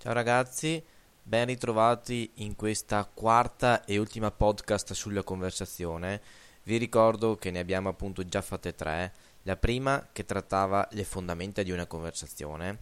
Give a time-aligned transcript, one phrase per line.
[0.00, 0.80] Ciao ragazzi,
[1.20, 6.22] ben ritrovati in questa quarta e ultima podcast sulla conversazione.
[6.62, 9.12] Vi ricordo che ne abbiamo appunto già fatte tre.
[9.42, 12.78] La prima che trattava le fondamenta di una conversazione,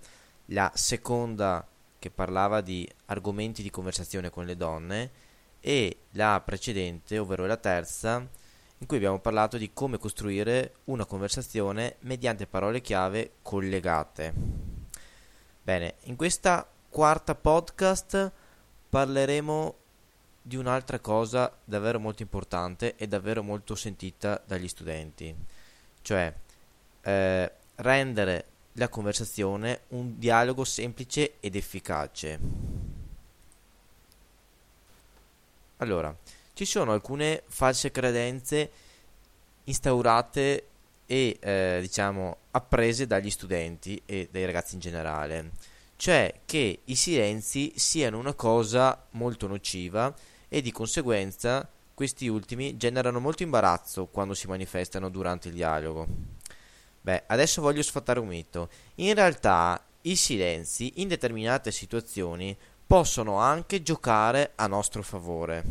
[0.48, 1.66] la seconda
[1.98, 5.10] che parlava di argomenti di conversazione con le donne
[5.60, 8.16] e la precedente, ovvero la terza,
[8.76, 14.34] in cui abbiamo parlato di come costruire una conversazione mediante parole chiave collegate.
[15.62, 18.32] Bene, in questa quarta podcast
[18.88, 19.74] parleremo
[20.40, 25.36] di un'altra cosa davvero molto importante e davvero molto sentita dagli studenti,
[26.00, 26.32] cioè
[27.02, 32.38] eh, rendere la conversazione un dialogo semplice ed efficace.
[35.76, 36.16] Allora,
[36.54, 38.70] ci sono alcune false credenze
[39.64, 40.66] instaurate
[41.04, 47.72] e eh, diciamo apprese dagli studenti e dai ragazzi in generale cioè che i silenzi
[47.76, 50.14] siano una cosa molto nociva
[50.48, 56.06] e di conseguenza questi ultimi generano molto imbarazzo quando si manifestano durante il dialogo.
[57.00, 58.68] Beh, adesso voglio sfatare un mito.
[58.96, 62.56] In realtà i silenzi in determinate situazioni
[62.86, 65.64] possono anche giocare a nostro favore.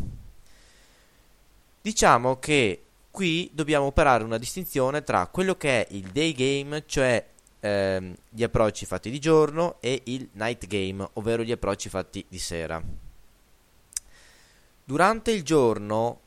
[1.81, 7.23] Diciamo che qui dobbiamo operare una distinzione tra quello che è il day game, cioè
[7.65, 12.37] ehm, gli approcci fatti di giorno e il night game, ovvero gli approcci fatti di
[12.37, 12.81] sera.
[14.83, 16.19] Durante il giorno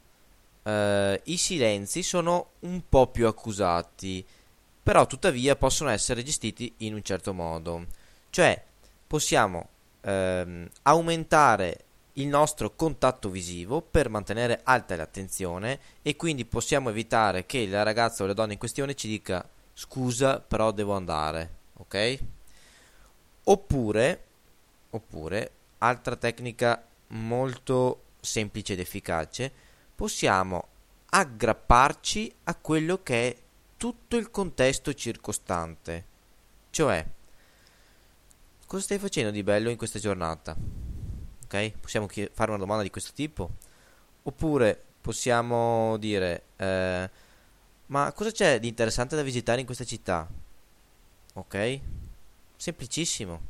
[0.64, 4.24] eh, i silenzi sono un po' più accusati,
[4.82, 7.86] però tuttavia possono essere gestiti in un certo modo.
[8.30, 8.60] Cioè
[9.06, 9.68] possiamo
[10.00, 17.64] ehm, aumentare il nostro contatto visivo per mantenere alta l'attenzione e quindi possiamo evitare che
[17.68, 19.48] la ragazza o la donna in questione ci dica
[19.78, 22.18] scusa però devo andare, ok?
[23.44, 24.24] Oppure,
[24.90, 29.52] oppure, altra tecnica molto semplice ed efficace,
[29.94, 30.66] possiamo
[31.10, 33.36] aggrapparci a quello che è
[33.76, 36.04] tutto il contesto circostante.
[36.70, 37.06] Cioè,
[38.66, 40.56] cosa stai facendo di bello in questa giornata?
[41.44, 41.70] Ok?
[41.78, 43.48] Possiamo fare una domanda di questo tipo?
[44.24, 46.42] Oppure possiamo dire...
[46.56, 47.26] Eh,
[47.88, 50.28] ma cosa c'è di interessante da visitare in questa città?
[51.34, 51.80] Ok?
[52.56, 53.40] Semplicissimo.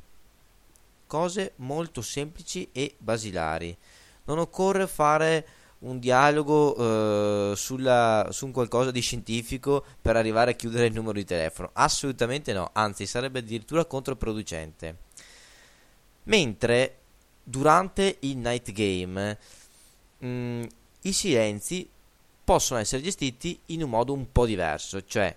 [1.06, 3.76] Cose molto semplici e basilari.
[4.24, 5.46] Non occorre fare
[5.80, 11.14] un dialogo eh, sulla, su un qualcosa di scientifico per arrivare a chiudere il numero
[11.14, 11.70] di telefono.
[11.72, 14.96] Assolutamente no, anzi sarebbe addirittura controproducente.
[16.24, 16.96] Mentre
[17.42, 19.38] durante il night game
[20.18, 20.62] mh, mm,
[21.02, 21.88] i silenzi
[22.48, 25.36] possono essere gestiti in un modo un po' diverso, cioè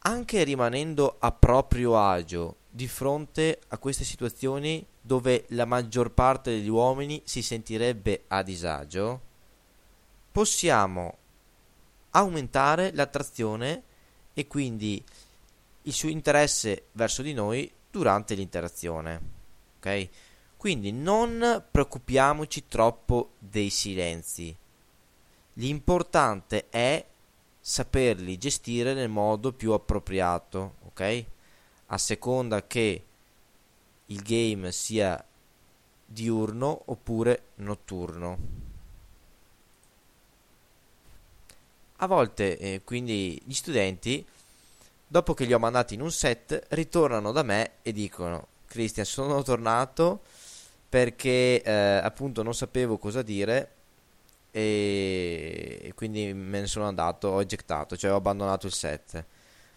[0.00, 6.68] anche rimanendo a proprio agio di fronte a queste situazioni dove la maggior parte degli
[6.68, 9.20] uomini si sentirebbe a disagio,
[10.30, 11.16] possiamo
[12.10, 13.82] aumentare l'attrazione
[14.34, 15.02] e quindi
[15.80, 19.20] il suo interesse verso di noi durante l'interazione.
[19.78, 20.08] Ok?
[20.58, 24.54] Quindi non preoccupiamoci troppo dei silenzi.
[25.54, 27.04] L'importante è
[27.60, 31.24] saperli gestire nel modo più appropriato, ok?
[31.86, 33.04] A seconda che
[34.06, 35.22] il game sia
[36.04, 38.38] diurno oppure notturno.
[41.96, 44.24] A volte, eh, quindi, gli studenti,
[45.06, 49.42] dopo che li ho mandati in un set, ritornano da me e dicono: Christian, sono
[49.42, 50.22] tornato
[50.88, 53.74] perché eh, appunto non sapevo cosa dire
[54.50, 59.24] e quindi me ne sono andato, ho ejectato, cioè ho abbandonato il set.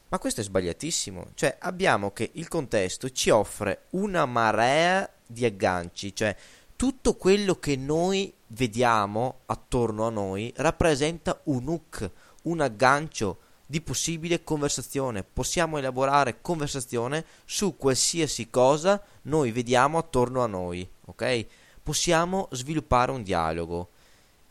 [0.09, 6.15] Ma questo è sbagliatissimo, cioè abbiamo che il contesto ci offre una marea di agganci,
[6.15, 6.35] cioè
[6.75, 12.11] tutto quello che noi vediamo attorno a noi rappresenta un hook,
[12.43, 15.23] un aggancio di possibile conversazione.
[15.23, 21.45] Possiamo elaborare conversazione su qualsiasi cosa noi vediamo attorno a noi, ok?
[21.81, 23.89] Possiamo sviluppare un dialogo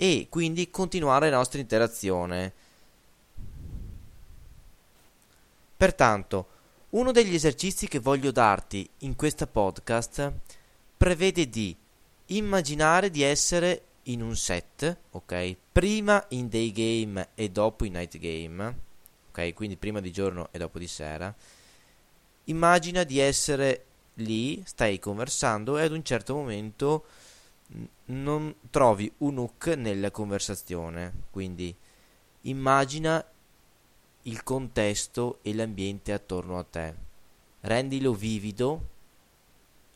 [0.02, 2.52] e quindi continuare la nostra interazione.
[5.76, 6.46] Pertanto,
[6.90, 10.32] uno degli esercizi che voglio darti in questa podcast
[10.96, 11.76] prevede di
[12.26, 15.56] immaginare di essere in un set, ok?
[15.70, 18.76] Prima in day game e dopo in night game,
[19.28, 19.54] ok?
[19.54, 21.32] Quindi prima di giorno e dopo di sera.
[22.46, 23.84] Immagina di essere
[24.14, 27.04] lì, stai conversando e ad un certo momento
[28.06, 31.74] non trovi un hook nella conversazione, quindi
[32.42, 33.24] immagina
[34.22, 36.94] il contesto e l'ambiente attorno a te,
[37.60, 38.88] rendilo vivido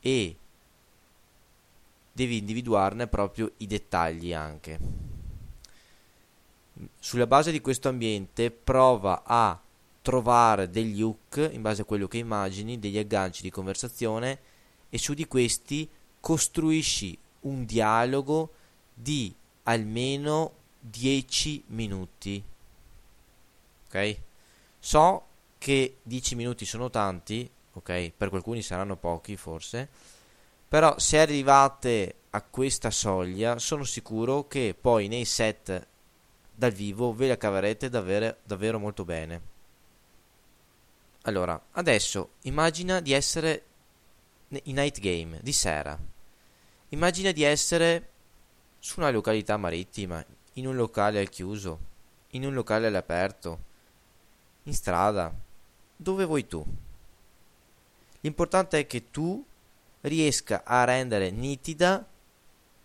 [0.00, 0.37] e
[2.12, 4.79] devi individuarne proprio i dettagli anche.
[6.99, 9.61] Sulla base di questo ambiente prova a
[10.02, 14.38] trovare degli hook in base a quello che immagini, degli agganci di conversazione
[14.88, 15.88] e su di questi
[16.20, 18.52] costruisci un dialogo
[18.93, 19.34] di
[19.64, 22.43] almeno 10 minuti.
[23.87, 24.19] Ok?
[24.78, 25.25] So
[25.58, 28.12] che 10 minuti sono tanti, ok?
[28.16, 29.88] Per qualcuni saranno pochi forse,
[30.69, 35.87] però se arrivate a questa soglia sono sicuro che poi nei set
[36.54, 39.54] dal vivo ve la caverete davvero, davvero molto bene.
[41.22, 43.64] Allora, adesso immagina di essere
[44.48, 45.98] in night game, di sera.
[46.91, 48.11] Immagina di essere
[48.79, 50.25] su una località marittima,
[50.55, 51.81] in un locale al chiuso,
[52.31, 53.59] in un locale all'aperto,
[54.65, 55.35] in strada,
[55.97, 56.65] dove vuoi tu.
[58.21, 59.44] L'importante è che tu
[60.03, 62.06] riesca a rendere nitida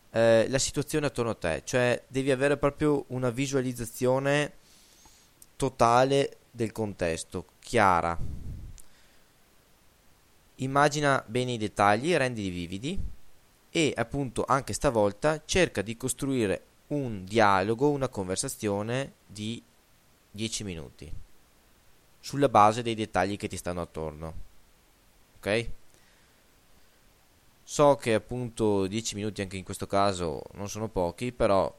[0.10, 4.54] eh, la situazione attorno a te, cioè devi avere proprio una visualizzazione
[5.56, 8.18] totale del contesto, chiara.
[10.56, 13.20] Immagina bene i dettagli, rendili vividi
[13.72, 19.64] e appunto anche stavolta cerca di costruire un dialogo, una conversazione di
[20.32, 21.12] 10 minuti
[22.20, 24.34] sulla base dei dettagli che ti stanno attorno.
[25.38, 25.70] Ok?
[27.64, 31.74] So che appunto 10 minuti anche in questo caso non sono pochi, però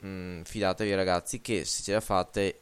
[0.00, 2.58] mh, mm, fidatevi ragazzi che se ce la fate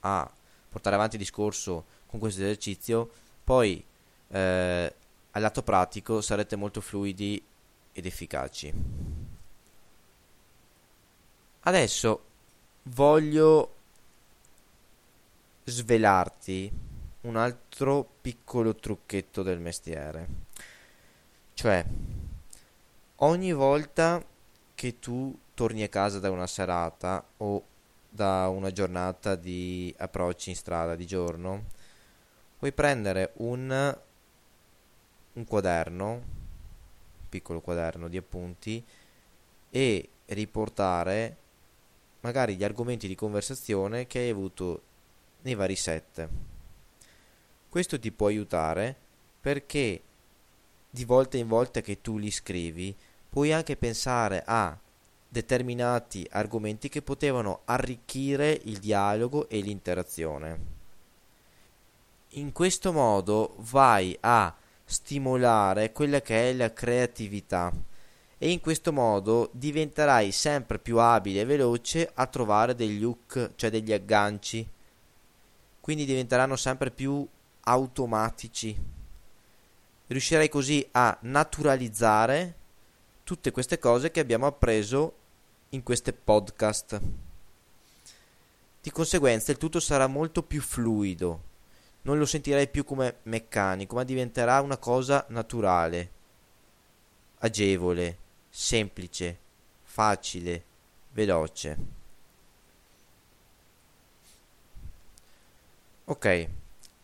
[0.00, 0.30] a
[0.68, 3.10] portare avanti il discorso con questo esercizio,
[3.42, 3.84] poi
[4.28, 4.94] eh,
[5.32, 7.42] al lato pratico sarete molto fluidi
[7.94, 8.72] ed efficaci.
[11.60, 12.24] Adesso
[12.82, 13.74] voglio
[15.64, 16.70] svelarti
[17.22, 20.28] un altro piccolo trucchetto del mestiere.
[21.54, 21.84] Cioè,
[23.16, 24.22] ogni volta
[24.74, 27.64] che tu torni a casa da una serata o
[28.10, 31.64] da una giornata di approcci in strada di giorno,
[32.58, 33.98] puoi prendere un,
[35.32, 36.22] un quaderno,
[37.34, 38.84] piccolo quaderno di appunti,
[39.70, 41.36] e riportare
[42.20, 44.82] magari gli argomenti di conversazione che hai avuto
[45.42, 46.28] nei vari set.
[47.68, 48.94] Questo ti può aiutare
[49.40, 50.00] perché
[50.88, 52.94] di volta in volta che tu li scrivi
[53.28, 54.78] puoi anche pensare a
[55.28, 60.72] determinati argomenti che potevano arricchire il dialogo e l'interazione.
[62.36, 64.54] In questo modo vai a
[64.84, 67.72] stimolare quella che è la creatività
[68.38, 73.70] e in questo modo diventerai sempre più abile e veloce a trovare degli hook, cioè
[73.70, 74.68] degli agganci.
[75.80, 77.26] Quindi diventeranno sempre più
[77.60, 78.76] automatici.
[80.06, 82.54] Riuscirai così a naturalizzare
[83.24, 85.14] tutte queste cose che abbiamo appreso
[85.70, 87.00] in queste podcast.
[88.82, 91.40] Di conseguenza il tutto sarà molto più fluido,
[92.04, 96.10] non lo sentirai più come meccanico, ma diventerà una cosa naturale,
[97.38, 98.18] agevole,
[98.48, 99.38] semplice,
[99.82, 100.64] facile,
[101.12, 101.78] veloce.
[106.04, 106.48] Ok,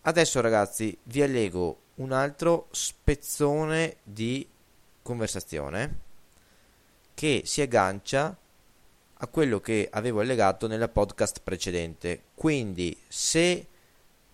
[0.02, 4.46] adesso ragazzi vi allego un altro spezzone di
[5.00, 5.98] conversazione
[7.14, 8.36] che si aggancia
[9.22, 12.24] a quello che avevo allegato nella podcast precedente.
[12.34, 13.66] Quindi, se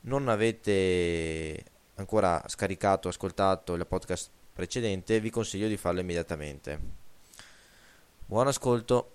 [0.07, 1.65] non avete
[1.97, 6.79] ancora scaricato o ascoltato la podcast precedente, vi consiglio di farlo immediatamente.
[8.27, 9.11] Buon ascolto.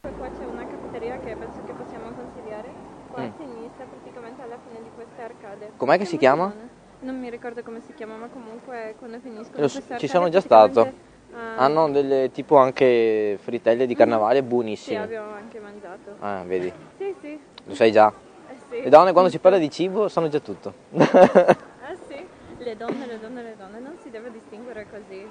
[0.00, 2.68] Qua c'è una cafeteria che penso che possiamo consigliare.
[3.10, 3.26] Qua mm.
[3.26, 5.72] a sinistra, praticamente alla fine di queste arcade.
[5.76, 6.52] Com'è che si chiama?
[7.00, 11.10] Non mi ricordo come si chiama, ma comunque quando Lo, queste Ci sono già stato.
[11.32, 11.56] Ah.
[11.56, 14.98] Hanno delle tipo anche fritelle di carnavale buonissime.
[14.98, 16.16] Sì, abbiamo anche mangiato.
[16.18, 16.72] Ah, vedi?
[16.98, 17.40] Sì, sì.
[17.64, 18.12] Lo sai già?
[18.52, 18.82] Eh sì.
[18.82, 20.72] Le donne quando si parla di cibo sanno già tutto.
[20.98, 22.26] ah sì?
[22.58, 25.26] Le donne, le donne, le donne, non si deve distinguere così.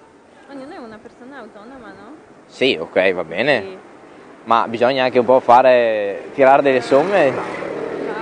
[0.50, 2.16] Ognuno è una persona autonoma, no?
[2.48, 3.62] Sì, ok, va bene.
[3.62, 3.78] Sì.
[4.44, 7.30] Ma bisogna anche un po' fare, tirare delle somme.
[7.30, 7.42] No.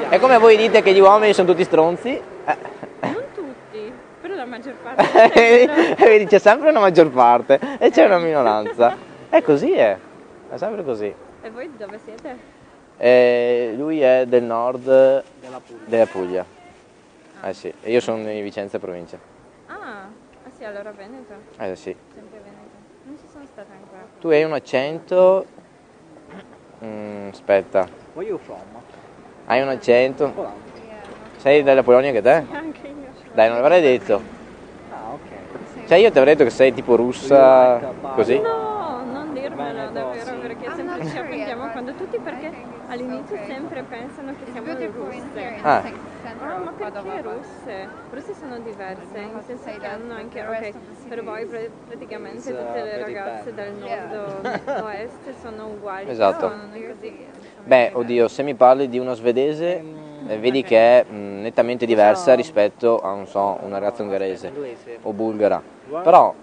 [0.09, 2.21] È come voi dite che gli uomini sono tutti stronzi.
[2.45, 2.77] Eh
[4.49, 5.95] maggior parte.
[5.97, 8.95] Vedi, c'è sempre una maggior parte e c'è una minoranza.
[9.29, 9.97] È così, è.
[10.49, 11.13] È sempre così.
[11.41, 12.57] E voi dove siete?
[13.01, 15.83] Eh, lui è del nord della Puglia.
[15.85, 16.45] Della Puglia.
[17.39, 17.47] Ah.
[17.47, 19.17] Eh sì, e io sono in Vicenza provincia.
[19.67, 21.33] Ah, ah sì, allora Veneto?
[21.57, 21.95] Eh sì.
[22.13, 22.75] Sempre Veneto.
[23.03, 24.05] Non ci sono stata ancora.
[24.19, 25.45] Tu hai un accento...
[26.83, 27.87] Mm, aspetta.
[28.15, 28.59] Where you from?
[29.45, 30.33] Hai un accento...
[31.37, 32.43] Sei della Polonia anche te?
[32.45, 32.95] Sì, anche io.
[33.33, 34.21] Dai, non l'avrei detto.
[34.89, 35.29] Ah, ok.
[35.73, 35.87] Sì.
[35.87, 38.37] Cioè io ti avrei detto che sei tipo russa, così?
[38.41, 42.51] No, non dirmelo davvero perché sempre ci offendiamo quando tutti perché
[42.87, 45.59] all'inizio sempre pensano che siamo russe.
[45.61, 45.83] Ah.
[46.41, 47.87] Ah, ma perché russe?
[48.11, 50.71] Russe sono diverse, nel senso che hanno anche, ok,
[51.07, 56.51] per voi pra- praticamente tutte le ragazze del nord o est sono uguali, Esatto.
[57.63, 59.83] Beh, oddio, se mi parli di una svedese,
[60.27, 64.51] eh, vedi che è mh, nettamente diversa rispetto a, non so, una ragazza ungherese
[65.01, 65.61] o bulgara.
[66.03, 66.33] Però,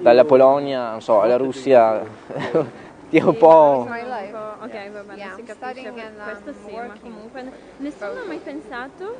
[0.00, 2.02] dalla Polonia, non so, alla Russia,
[3.14, 3.86] ti è un po'...
[3.86, 7.00] Ok, va bene, Yeah, si capisce, and, questo um, sì, ma working.
[7.00, 9.16] comunque nessuno ha mai pensato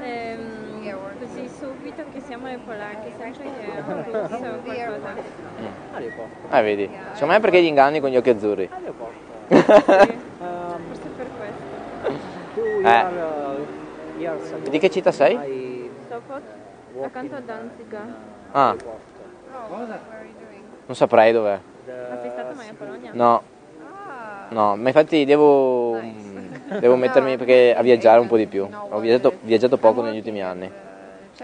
[0.00, 5.14] ehm, così subito che siamo le polacche, sempre che è un russo o qualcosa.
[6.50, 8.70] Eh, vedi, secondo me è perché gli inganni con gli occhi azzurri.
[8.78, 11.80] Sì, forse per questo.
[12.86, 14.70] Eh.
[14.70, 15.90] Di che città sei?
[16.08, 16.42] Sopot,
[17.02, 18.00] accanto a Danziga.
[18.52, 18.76] Ah,
[19.70, 19.86] Oh,
[20.86, 21.58] non saprei dov'è.
[21.86, 23.10] Ma sei stato mai a Polonia?
[23.12, 23.42] No,
[23.84, 28.66] Ah, no, ma infatti devo, mm, devo mettermi perché a viaggiare un po' di più.
[28.90, 30.66] Ho viaggiato, viaggiato poco negli ultimi anni.
[30.66, 31.40] uh.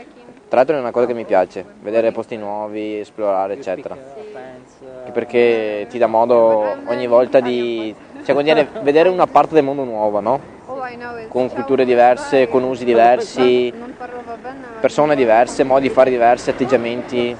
[0.48, 3.94] Tra l'altro è una cosa che mi piace, vedere posti nuovi, esplorare, eccetera.
[3.94, 7.94] Anche perché ti dà modo ogni volta di...
[8.22, 10.56] cioè vuol dire vedere una parte del mondo nuova, no?
[10.88, 13.72] Is Con culture diverse, con usi diversi,
[14.80, 17.36] persone diverse, modi di fare diversi, atteggiamenti.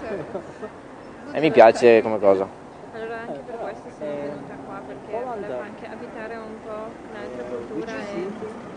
[1.33, 2.47] E mi piace come cosa.
[2.95, 7.93] Allora anche per questo sono venuta qua perché volevo anche abitare un po' un'altra cultura
[7.93, 8.29] e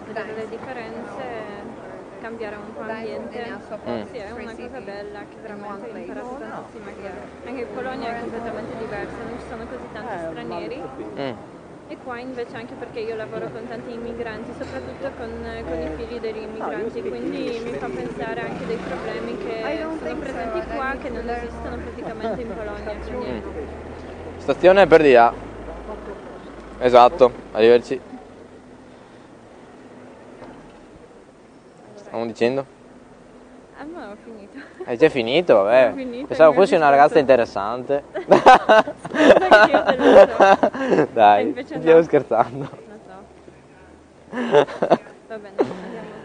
[0.07, 1.23] vedere le differenze,
[2.41, 3.39] cambiare un po' ambiente.
[3.87, 4.03] Mm.
[4.11, 7.09] Sì, è una cosa bella che veramente tantissima che
[7.47, 10.81] anche in Polonia è completamente diversa, non ci sono così tanti stranieri
[11.19, 11.33] Mm.
[11.87, 15.29] e qua invece anche perché io lavoro con tanti immigranti, soprattutto con,
[15.63, 20.61] con i figli degli immigranti, quindi mi fa pensare anche dei problemi che sono presenti
[20.73, 22.97] qua che non esistono praticamente in Polonia.
[22.97, 23.43] Quindi
[24.39, 25.33] Stazione per di A.
[26.79, 28.20] Esatto, arrivederci.
[32.21, 32.65] Stiamo dicendo?
[33.79, 34.59] Ah no, ho finito.
[34.85, 35.89] Hai già finito, vabbè.
[35.91, 38.03] Ho finito, Pensavo fossi una ragazza interessante.
[38.13, 41.07] Scusa che io te lo so.
[41.13, 41.81] Dai, invece no.
[41.81, 42.69] stiamo scherzando.
[42.69, 44.67] Lo so.
[45.27, 45.55] Va bene.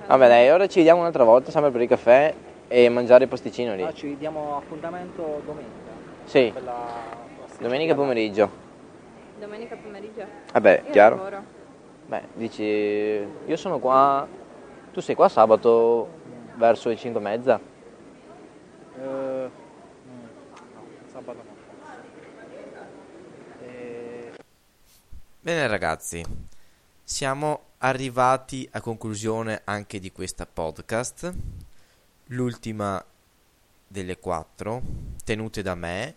[0.06, 2.34] Vabbè dai, ora ci vediamo un'altra volta, sempre per il caffè
[2.68, 3.82] e mangiare il posticino lì.
[3.82, 5.90] Ah, ci diamo appuntamento domenica
[6.24, 6.84] Sì, per la
[7.58, 8.50] domenica pomeriggio.
[9.40, 10.24] Domenica pomeriggio.
[10.52, 11.16] Vabbè, Io chiaro.
[11.16, 11.42] lavoro.
[12.06, 14.24] Beh, dici, io sono qua,
[14.96, 16.08] tu sei qua sabato
[16.54, 17.60] verso le 5 e mezza?
[18.96, 19.50] Eh, no,
[21.12, 21.54] sabato no.
[23.60, 24.32] Eh,
[25.38, 26.24] Bene ragazzi,
[27.04, 31.30] siamo arrivati a conclusione anche di questa podcast,
[32.28, 33.04] l'ultima
[33.86, 34.80] delle quattro,
[35.22, 36.14] tenute da me,